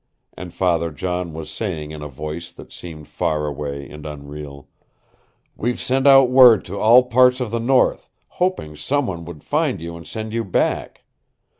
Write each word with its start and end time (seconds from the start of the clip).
And 0.35 0.51
Father 0.51 0.89
John 0.89 1.31
was 1.31 1.51
saying 1.51 1.91
in 1.91 2.01
a 2.01 2.07
voice 2.07 2.51
that 2.53 2.71
seemed 2.73 3.07
far 3.07 3.45
away 3.45 3.87
and 3.87 4.03
unreal: 4.03 4.67
"We've 5.55 5.79
sent 5.79 6.07
out 6.07 6.31
word 6.31 6.65
to 6.65 6.79
all 6.79 7.03
parts 7.03 7.39
of 7.39 7.51
the 7.51 7.59
north, 7.59 8.09
hoping 8.27 8.75
someone 8.75 9.25
would 9.25 9.43
find 9.43 9.79
you 9.79 9.95
and 9.95 10.07
send 10.07 10.33
you 10.33 10.43
back. 10.43 11.03